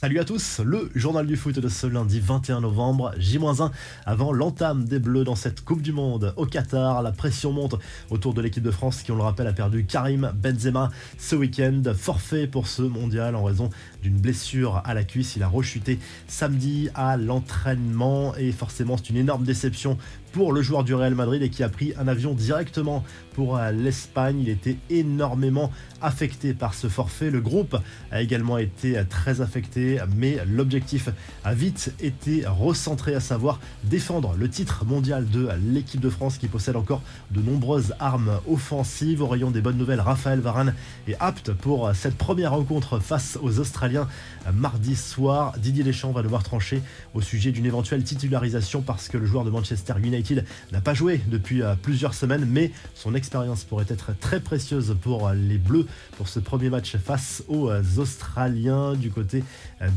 [0.00, 3.70] Salut à tous, le journal du foot de ce lundi 21 novembre, J-1
[4.04, 7.00] avant l'entame des Bleus dans cette Coupe du Monde au Qatar.
[7.00, 7.76] La pression monte
[8.10, 11.80] autour de l'équipe de France qui, on le rappelle, a perdu Karim Benzema ce week-end.
[11.96, 13.70] Forfait pour ce mondial en raison
[14.02, 15.36] d'une blessure à la cuisse.
[15.36, 19.96] Il a rechuté samedi à l'entraînement et forcément c'est une énorme déception
[20.34, 23.04] pour le joueur du Real Madrid et qui a pris un avion directement
[23.34, 24.40] pour euh, l'Espagne.
[24.40, 25.70] Il était énormément
[26.02, 27.30] affecté par ce forfait.
[27.30, 27.76] Le groupe
[28.10, 29.83] a également été très affecté,
[30.16, 31.08] mais l'objectif
[31.44, 36.48] a vite été recentré, à savoir défendre le titre mondial de l'équipe de France qui
[36.48, 39.22] possède encore de nombreuses armes offensives.
[39.22, 40.74] Au rayon des bonnes nouvelles, Raphaël Varane
[41.08, 44.08] est apte pour cette première rencontre face aux Australiens
[44.52, 45.54] mardi soir.
[45.58, 46.82] Didier Deschamps va devoir trancher
[47.14, 51.20] au sujet d'une éventuelle titularisation parce que le joueur de Manchester United n'a pas joué
[51.28, 55.86] depuis euh, plusieurs semaines, mais son expérience pourrait être très précieuse pour euh, les Bleus
[56.16, 58.94] pour ce premier match face aux euh, Australiens.
[58.94, 59.42] Du côté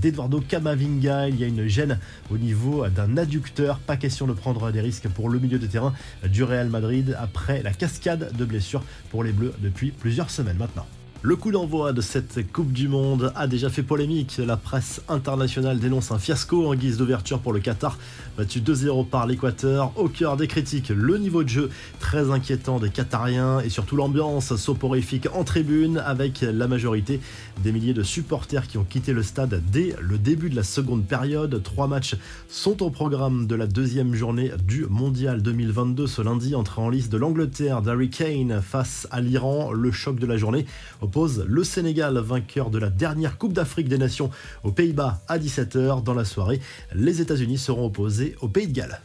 [0.01, 3.79] d'Eduardo Camavinga, il y a une gêne au niveau d'un adducteur.
[3.79, 5.93] Pas question de prendre des risques pour le milieu de terrain
[6.27, 10.85] du Real Madrid après la cascade de blessures pour les Bleus depuis plusieurs semaines maintenant.
[11.23, 14.37] Le coup d'envoi de cette Coupe du Monde a déjà fait polémique.
[14.37, 17.97] La presse internationale dénonce un fiasco en guise d'ouverture pour le Qatar,
[18.37, 19.91] battu 2-0 par l'Équateur.
[19.95, 24.55] Au cœur des critiques, le niveau de jeu très inquiétant des Qatariens et surtout l'ambiance
[24.55, 27.19] soporifique en tribune avec la majorité
[27.63, 31.03] des milliers de supporters qui ont quitté le stade dès le début de la seconde
[31.03, 31.63] période.
[31.63, 32.15] Trois matchs
[32.47, 37.11] sont au programme de la deuxième journée du Mondial 2022 ce lundi, entrée en liste
[37.11, 39.71] de l'Angleterre d'Harry Kane face à l'Iran.
[39.71, 40.67] Le choc de la journée
[41.07, 44.29] oppose le Sénégal, vainqueur de la dernière Coupe d'Afrique des Nations
[44.65, 46.03] aux Pays-Bas à 17h.
[46.03, 46.59] Dans la soirée,
[46.93, 48.99] les États-Unis seront opposés au Pays de Galles.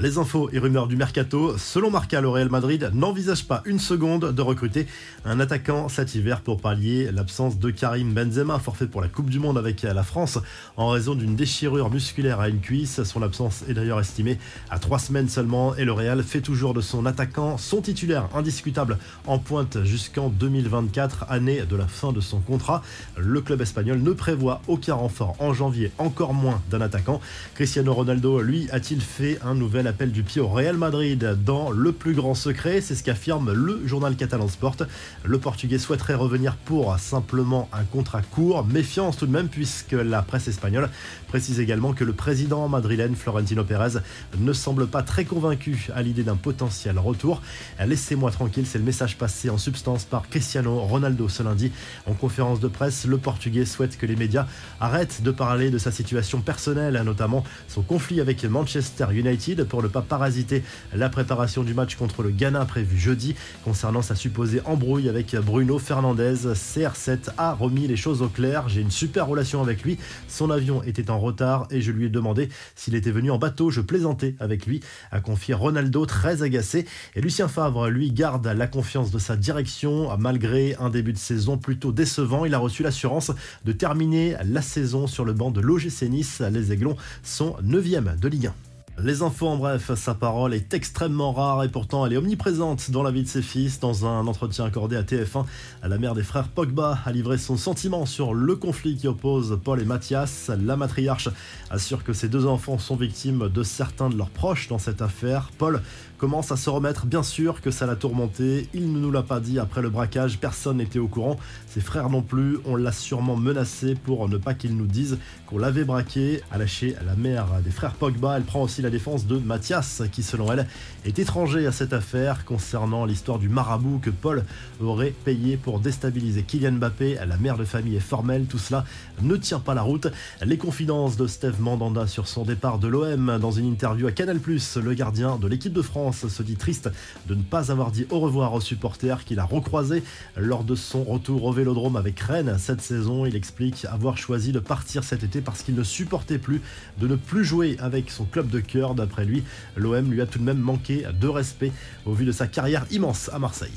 [0.00, 4.32] Les infos et rumeurs du mercato, selon Marca, le Real Madrid n'envisage pas une seconde
[4.32, 4.86] de recruter
[5.26, 9.38] un attaquant cet hiver pour pallier l'absence de Karim Benzema, forfait pour la Coupe du
[9.38, 10.38] Monde avec la France
[10.78, 13.02] en raison d'une déchirure musculaire à une cuisse.
[13.02, 14.38] Son absence est d'ailleurs estimée
[14.70, 18.96] à trois semaines seulement et le Real fait toujours de son attaquant son titulaire indiscutable
[19.26, 22.82] en pointe jusqu'en 2024, année de la fin de son contrat.
[23.18, 27.20] Le club espagnol ne prévoit aucun renfort en janvier, encore moins d'un attaquant.
[27.54, 31.90] Cristiano Ronaldo, lui, a-t-il fait un nouvel appel du pied au Real Madrid dans le
[31.90, 32.80] plus grand secret.
[32.80, 34.76] C'est ce qu'affirme le journal catalan Sport.
[35.24, 38.64] Le Portugais souhaiterait revenir pour simplement un contrat court.
[38.64, 40.88] Méfiance tout de même puisque la presse espagnole
[41.26, 43.98] précise également que le président madrilène Florentino Pérez
[44.38, 47.42] ne semble pas très convaincu à l'idée d'un potentiel retour.
[47.84, 51.72] Laissez-moi tranquille, c'est le message passé en substance par Cristiano Ronaldo ce lundi.
[52.06, 54.46] En conférence de presse, le Portugais souhaite que les médias
[54.78, 59.88] arrêtent de parler de sa situation personnelle, notamment son conflit avec Manchester United pour ne
[59.88, 60.62] pas parasiter
[60.94, 63.34] la préparation du match contre le Ghana prévu jeudi.
[63.64, 68.68] Concernant sa supposée embrouille avec Bruno Fernandez, CR7 a remis les choses au clair.
[68.68, 69.98] J'ai une super relation avec lui.
[70.28, 73.70] Son avion était en retard et je lui ai demandé s'il était venu en bateau.
[73.70, 74.80] Je plaisantais avec lui,
[75.10, 76.86] a confié Ronaldo très agacé.
[77.14, 81.58] Et Lucien Favre, lui, garde la confiance de sa direction malgré un début de saison
[81.58, 82.44] plutôt décevant.
[82.44, 83.32] Il a reçu l'assurance
[83.64, 86.40] de terminer la saison sur le banc de l'OGC Nice.
[86.52, 88.69] Les Aiglons sont 9e de Ligue 1.
[89.02, 93.02] Les infos en bref, sa parole est extrêmement rare et pourtant elle est omniprésente dans
[93.02, 93.80] la vie de ses fils.
[93.80, 95.46] Dans un entretien accordé à TF1,
[95.82, 99.80] la mère des frères Pogba a livré son sentiment sur le conflit qui oppose Paul
[99.80, 100.50] et Mathias.
[100.62, 101.30] La matriarche
[101.70, 105.50] assure que ses deux enfants sont victimes de certains de leurs proches dans cette affaire.
[105.56, 105.80] Paul
[106.18, 108.68] commence à se remettre, bien sûr que ça l'a tourmenté.
[108.74, 111.38] Il ne nous l'a pas dit après le braquage, personne n'était au courant.
[111.66, 115.56] Ses frères non plus, on l'a sûrement menacé pour ne pas qu'ils nous disent qu'on
[115.56, 116.42] l'avait braqué.
[116.50, 120.22] A lâché la mère des frères Pogba, elle prend aussi la défense de Mathias, qui
[120.22, 120.66] selon elle
[121.04, 124.44] est étranger à cette affaire concernant l'histoire du marabout que Paul
[124.80, 127.18] aurait payé pour déstabiliser Kylian Mbappé.
[127.26, 128.84] La mère de famille est formelle, tout cela
[129.22, 130.08] ne tient pas la route.
[130.44, 134.38] Les confidences de Steve Mandanda sur son départ de l'OM dans une interview à Canal+,
[134.38, 136.90] le gardien de l'équipe de France se dit triste
[137.28, 140.02] de ne pas avoir dit au revoir aux supporters qu'il a recroisés
[140.36, 143.26] lors de son retour au Vélodrome avec Rennes cette saison.
[143.26, 146.60] Il explique avoir choisi de partir cet été parce qu'il ne supportait plus
[146.98, 149.44] de ne plus jouer avec son club de cœur D'après lui,
[149.76, 151.72] l'OM lui a tout de même manqué de respect
[152.06, 153.70] au vu de sa carrière immense à Marseille.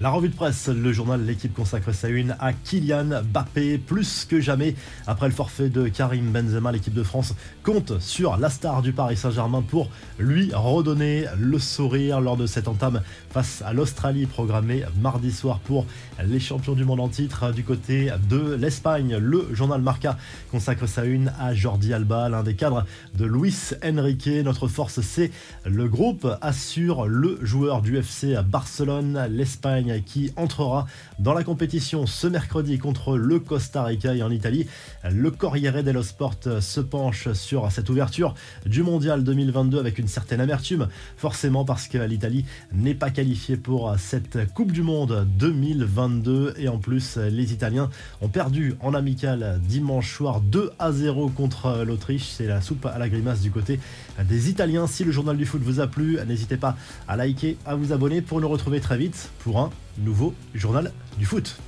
[0.00, 3.78] La revue de presse, le journal L'équipe consacre sa une à Kylian Mbappé.
[3.78, 4.76] Plus que jamais,
[5.08, 7.34] après le forfait de Karim Benzema, l'équipe de France
[7.64, 9.90] compte sur la star du Paris Saint-Germain pour
[10.20, 15.84] lui redonner le sourire lors de cette entame face à l'Australie programmée mardi soir pour
[16.24, 17.52] les champions du monde en titre.
[17.52, 20.16] Du côté de l'Espagne, le journal Marca
[20.52, 22.84] consacre sa une à Jordi Alba, l'un des cadres
[23.16, 24.28] de Luis Enrique.
[24.44, 25.32] Notre force, c'est
[25.66, 29.26] le groupe, assure le joueur du FC à Barcelone.
[29.28, 30.86] L'Espagne qui entrera
[31.18, 34.66] dans la compétition ce mercredi contre le Costa Rica et en Italie.
[35.10, 38.34] Le Corriere dello Sport se penche sur cette ouverture
[38.66, 43.94] du mondial 2022 avec une certaine amertume, forcément parce que l'Italie n'est pas qualifiée pour
[43.98, 47.90] cette Coupe du Monde 2022 et en plus les Italiens
[48.20, 52.28] ont perdu en amical dimanche soir 2 à 0 contre l'Autriche.
[52.28, 53.80] C'est la soupe à la grimace du côté
[54.28, 54.86] des Italiens.
[54.86, 56.76] Si le journal du foot vous a plu, n'hésitez pas
[57.06, 61.26] à liker, à vous abonner pour nous retrouver très vite pour un nouveau journal du
[61.26, 61.58] foot.